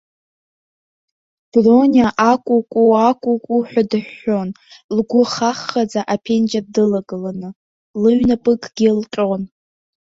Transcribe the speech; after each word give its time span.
Брониа 1.63 2.07
акәукәуакәукәу 2.31 3.59
ҳәа 3.69 3.83
дыҳәҳәон, 3.89 4.49
лгәы 4.95 5.21
хаххаӡа 5.31 6.01
аԥенџьыр 6.13 6.65
дылагыланы, 6.73 7.49
лыҩнапыкгьы 8.01 8.89
лҟьон. 8.99 9.43